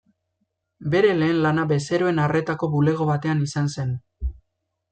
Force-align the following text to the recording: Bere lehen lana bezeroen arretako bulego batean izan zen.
Bere 0.95 1.11
lehen 1.19 1.41
lana 1.43 1.67
bezeroen 1.73 2.23
arretako 2.23 2.71
bulego 2.77 3.11
batean 3.13 3.47
izan 3.49 3.73
zen. 3.77 3.97